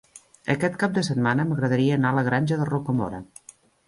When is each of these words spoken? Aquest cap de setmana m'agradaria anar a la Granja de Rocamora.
Aquest 0.51 0.77
cap 0.83 0.95
de 0.95 1.03
setmana 1.07 1.45
m'agradaria 1.49 1.97
anar 2.01 2.13
a 2.13 2.17
la 2.21 2.23
Granja 2.31 2.57
de 2.63 2.65
Rocamora. 2.71 3.21